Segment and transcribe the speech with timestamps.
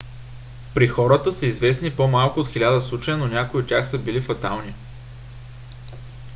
[0.73, 4.73] при хората са известни по-малко от хиляда случая но някои от тях са били фатални